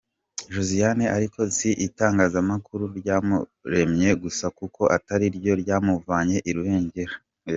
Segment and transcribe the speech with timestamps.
[0.53, 7.13] Josiane ariko si itangazamakuru ryamuremye gusa kuko atari ryo ryamuvanye i Rubengera.